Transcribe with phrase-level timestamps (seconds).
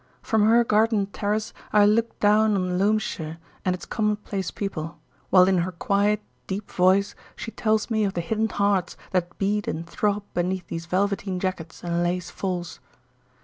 [0.23, 4.97] From her garden terrace I look down on Loamshire and its commonplace people;
[5.29, 9.67] while in her quiet, deep voice she tells me of the hidden hearts that beat
[9.67, 12.79] and throb beneath these velveteen jackets and lace falls.